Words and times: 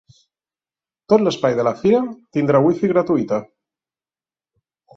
Tot 1.13 1.23
l’espai 1.27 1.57
de 1.59 1.65
la 1.67 1.75
fira 1.83 2.01
tindrà 2.37 2.63
wifi 2.65 2.91
gratuïta. 2.95 3.41